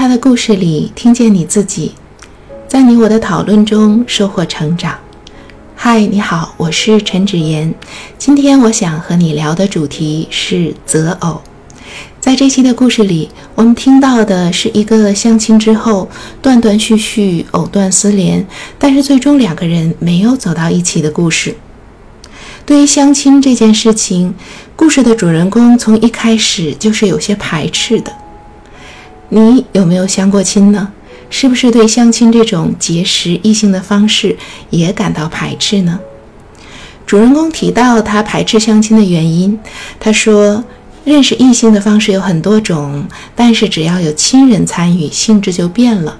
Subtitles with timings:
[0.00, 1.92] 他的故事里听见你自己，
[2.66, 4.98] 在你我的讨论中收获成长。
[5.76, 7.74] 嗨，你好，我是陈芷妍。
[8.16, 11.42] 今天我想和你聊的主题是择偶。
[12.18, 16.08] 在这期的故事里，我们听到的是一个相亲之后
[16.40, 18.46] 断断续续、藕断丝连，
[18.78, 21.54] 但是最终两个人没有走到一起的故事。
[22.64, 24.34] 对于相亲这件事情，
[24.74, 28.10] 故事的主人公从一开始就是有些排斥的。
[29.30, 30.92] 你有没有相过亲呢？
[31.30, 34.36] 是不是对相亲这种结识异性的方式
[34.68, 35.98] 也感到排斥呢？
[37.06, 39.58] 主人公提到他排斥相亲的原因，
[39.98, 40.62] 他说。
[41.02, 46.18] 认识异性的方式有很多种，但是只要有亲人参与，性质就变了。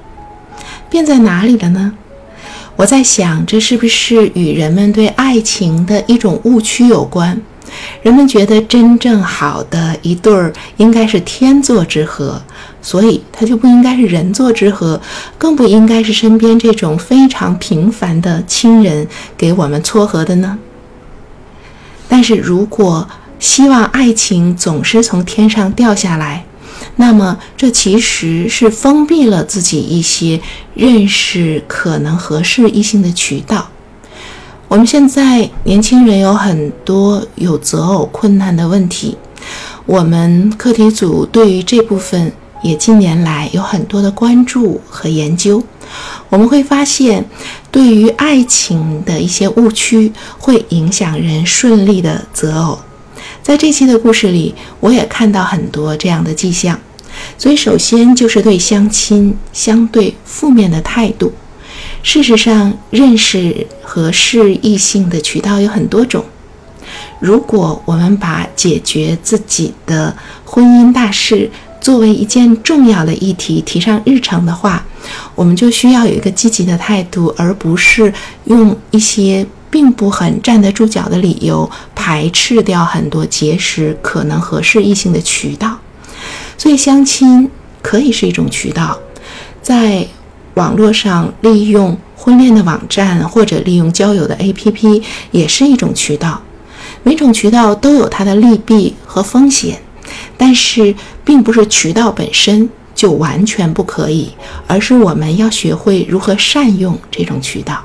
[0.88, 1.92] 变在哪里了呢？
[2.76, 7.40] 我在想，这是不是与人们对爱情的一种误区有关？
[8.02, 12.40] 人们觉得真正好的一对儿应该是天作之合，
[12.80, 15.00] 所以它就不应该是人作之合，
[15.38, 20.58] 更不应该是身边这种非常平凡的亲人给我们撮合的呢？
[22.08, 23.08] 但是如果……
[23.40, 26.44] 希望爱情总是从天上掉下来，
[26.96, 30.38] 那么这其实是封闭了自己一些
[30.74, 33.70] 认识可能合适异性的渠道。
[34.70, 39.16] 我们现在年轻人有很多有择偶困难的问题，
[39.84, 42.30] 我们课题组对于这部分
[42.62, 45.60] 也近年来有很多的关注和研究。
[46.28, 47.24] 我们会发现，
[47.72, 52.78] 对于爱情的一些误区会影响人顺利的择偶。
[53.42, 56.78] 在这期的故事里，我也看到很多这样的迹象。
[57.36, 61.32] 所以，首先就是对相亲相对负面的态度。
[62.02, 66.24] 事实上，认识合适异性的渠道有很多种。
[67.18, 74.84] 如果我们把解决自己的婚姻大事作为一件重要的议题提上日程的话，
[75.34, 78.12] 我们就需要有一个积极的态度，而不是
[78.44, 79.46] 用一些。
[79.72, 85.78] 并不很站得住脚的理由，排斥掉很多结识可能合适异性的渠道。
[86.58, 87.48] 所以，相亲
[87.80, 88.98] 可以是一种渠道，
[89.62, 90.04] 在
[90.54, 96.40] 网络上利用婚恋的网站或者利用交友的 APP 也是一种渠道。
[97.02, 99.80] 每种渠道都有它的利弊和风险，
[100.36, 100.94] 但是
[101.24, 104.30] 并不是渠道本身就完全不可以，
[104.66, 107.82] 而是我们要学会如何善用这种渠道。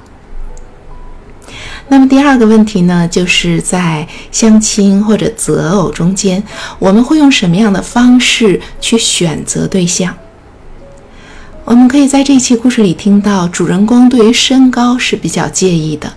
[1.88, 6.44] 那么第二个问题呢，就是在相亲或者择偶中间，
[6.80, 10.14] 我们会用什么样的方式去选择对象？
[11.66, 16.14] 我们可以在这期故事里听到，主人公对于身高是比较介意的，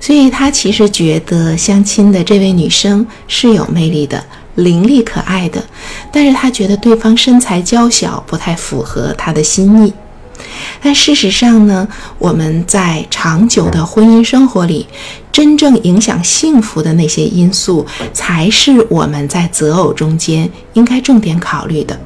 [0.00, 4.20] 所以他其实觉得相亲的这位女生是有魅力的、
[4.56, 5.62] 伶俐可爱的，
[6.12, 9.92] 但是他觉得对方身材娇小，不太符合他的心意。
[10.82, 11.86] 但事实上呢，
[12.18, 14.84] 我们在长久的婚姻生活里，
[15.30, 21.96] 真正影响幸福的那些因素，才是我们在择偶中间应该重点考虑的。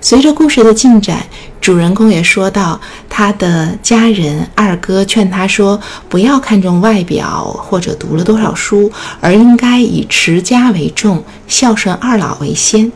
[0.00, 1.24] 随着故事的进展，
[1.60, 5.78] 主人公也说到，他的家人二哥劝他说，
[6.08, 8.90] 不要看重外表或者读了多少书，
[9.20, 12.90] 而应该以持家为重，孝顺二老为先。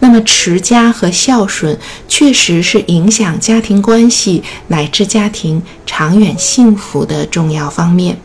[0.00, 1.78] 那么，持家和孝顺
[2.08, 8.18] 确实是影响家庭关系乃至家庭长远幸福的重要方面。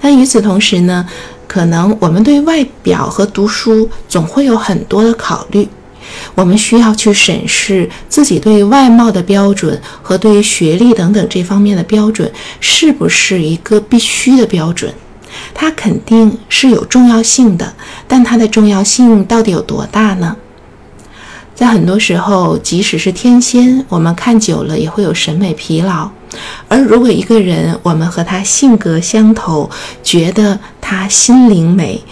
[0.00, 1.06] 但与此同时呢，
[1.46, 5.68] 可能我们对外表和读书总会有很多的考虑，
[6.34, 12.30] 我们需要去审视自己对外貌的标准和对于学历等等这方面的标准
[12.60, 14.92] 是不是一个必须的标准。
[15.54, 17.74] 它肯定是有重要性的，
[18.06, 20.36] 但它的重要性到底有多大呢？
[21.54, 26.10] 在很多时候，即使是天仙，我们看久了也会有审美疲劳。
[26.66, 29.70] 而如果一个人，我们和他性格相投，
[30.02, 32.02] 觉得他心灵美，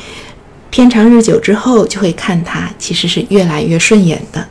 [0.71, 4.47] 天长日久之后，就会看他其实是越来越顺眼的。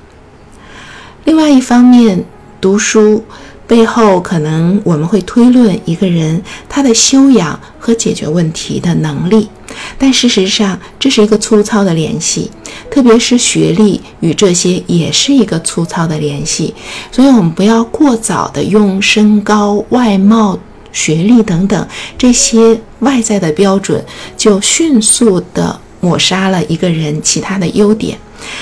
[1.25, 2.24] 另外一方面，
[2.62, 3.24] 读书。
[3.69, 9.48] 背后可能我们会推论一个人他的修养和解决问题的能力，
[9.95, 12.50] 但事实上这是一个粗糙的联系，
[12.89, 16.74] 特别是学历与这些也是一个粗糙的联系，
[17.12, 20.57] 所以我们不要过早的用身高、外貌、
[20.92, 21.88] 学历等等
[22.18, 24.04] 这些外在的标准，
[24.36, 28.18] 就迅速的抹杀了一个人其他的优点。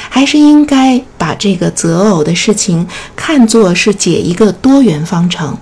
[0.09, 5.55] 还是应该把这个择偶的事情看作是解一个多元方程，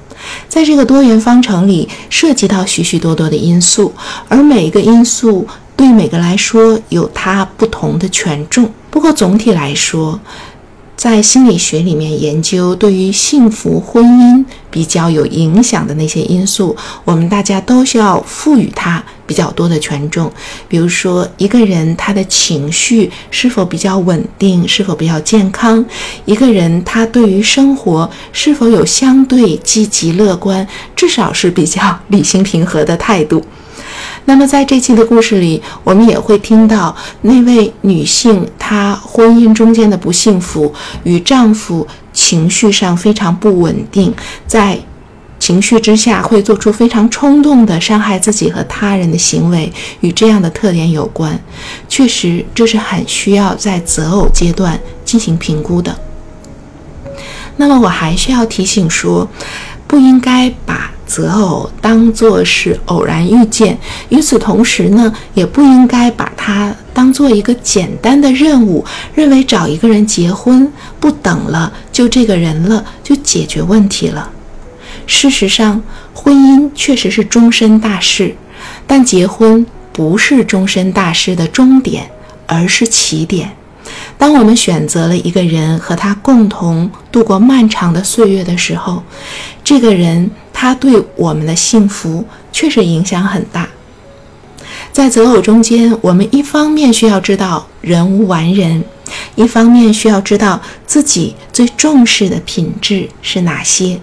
[0.48, 3.94] 在这个多元方程里涉及到许许多多的因素，
[4.30, 5.46] 而每一个因素
[5.76, 8.72] 对每个来说有它不同的权重。
[8.90, 10.18] 不过总体来说，
[10.96, 16.74] 在心理学里面研究对于幸福婚姻比较有影响的那些因素，
[17.04, 20.32] 我们大家都需要赋予它比较多的权重。
[20.68, 25.84] 比如说，一个人他的情绪是否比较稳定，是否比较健康；
[26.26, 33.44] 一个人他对于生活是否有相对积极乐观，至少是比较理性平和的态度。
[34.26, 40.74] 那么，在这期的故事里，我们也会听到那位女性，她婚姻中间的不幸福，
[41.04, 44.12] 与丈夫情绪上非常不稳定，
[44.48, 44.80] 在
[45.46, 51.40] 情绪之下会做出非常冲动的伤害自己和他人的行为，与这样的特点有关。
[51.88, 55.96] 确实，这是很需要在择偶阶段进行评估的。
[57.58, 59.30] 那么，我还需要提醒说，
[59.86, 60.90] 不应该把。
[61.06, 63.78] 择偶当做是偶然遇见，
[64.10, 68.84] 与此同时呢，也不应该把它当做一个简单的任务，
[69.14, 70.68] 认为找一个人结婚
[71.00, 74.32] 不等了，就这个人了，就解决问题了。
[75.08, 75.82] 事实上，
[76.14, 78.36] 婚姻确实是终身大事，
[78.86, 82.10] 但结婚不是终身大事的终点，
[82.48, 83.52] 而是起点。
[84.18, 89.04] 当我们选择了一个人和他共同度过漫长的岁月的时候，
[89.64, 90.32] 这个人。
[90.58, 93.68] 他对我们的幸福确实影响很大。
[94.94, 98.82] 在择偶中间，我们一方面需要知道人无完人，
[99.36, 104.00] 一方面需要知道自己最重视的品质是哪些。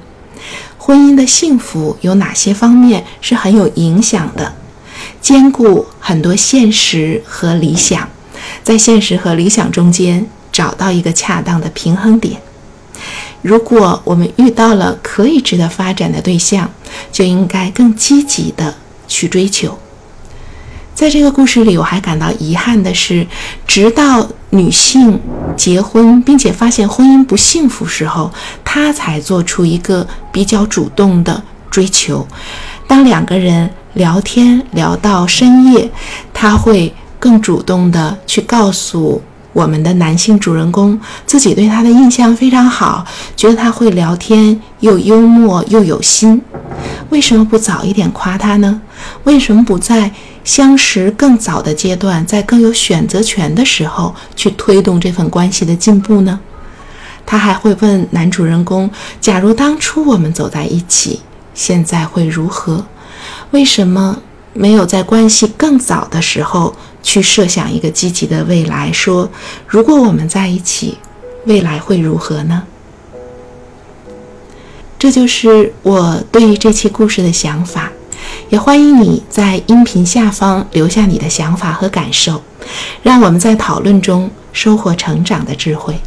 [0.84, 4.52] 婚姻的幸福有哪些方面是很有影响的？
[5.20, 8.08] 兼顾很多现实和理想，
[8.64, 12.40] 在现实和理想中间找到一个恰当的平衡点。
[13.42, 16.68] 如果我们遇到了可以值得发展的对象，
[17.12, 18.74] 就应该更积极的
[19.06, 19.78] 去追求。
[20.94, 23.26] 在这个故事里，我还感到遗憾的是，
[23.66, 25.18] 直到女性
[25.56, 28.30] 结婚并且发现婚姻不幸福时候，
[28.64, 32.26] 她才做出一个比较主动的追求。
[32.86, 35.90] 当两个人聊天聊到深夜，
[36.32, 39.20] 她会更主动的去告诉。
[39.54, 43.04] 我们的男性主人公自己对他的印象非常好，
[43.36, 46.40] 觉得他会聊天，又幽默又有心。
[47.12, 48.80] 为什么不早一点夸他呢？
[49.24, 50.10] 为什么不在
[50.44, 56.40] 相识更早的阶段，在更有选择权的时候去推动这份关系的进步呢？
[57.26, 61.20] 他还会问男主人公：“假如当初我们走在一起，
[61.52, 62.82] 现在会如何？
[63.50, 64.18] 为什么
[64.54, 66.74] 没有在关系更早的时候？”
[67.04, 69.28] 去设想一个积极的未来，说
[69.66, 70.96] 如果我们在一起，
[71.46, 72.62] 未来会如何呢？
[75.02, 77.90] 这就是我对于这期故事的想法，
[78.50, 82.40] 也欢迎你在音频下方留下你的想法和感受，
[83.02, 86.00] 让我们在讨论中收获成长的智慧。